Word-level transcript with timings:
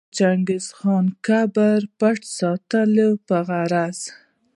د 0.09 0.13
چنګیز 0.17 0.65
د 1.07 1.13
قبر 1.27 1.77
د 1.85 1.89
پټ 1.99 2.19
ساتلو 2.39 3.09
په 3.27 3.37
غرض 3.47 3.99